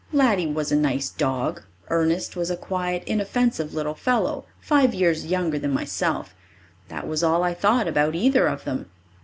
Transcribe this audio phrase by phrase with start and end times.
[0.11, 5.59] Laddie was a nice dog; Ernest was a quiet, inoffensive little fellow, five years younger
[5.59, 6.33] than myself;
[6.87, 8.89] that was all I thought about either of them.